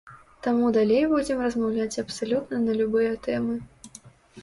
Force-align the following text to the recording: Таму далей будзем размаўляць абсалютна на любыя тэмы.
Таму 0.45 0.71
далей 0.77 1.03
будзем 1.11 1.45
размаўляць 1.47 2.01
абсалютна 2.05 2.65
на 2.67 2.79
любыя 2.83 3.15
тэмы. 3.29 3.63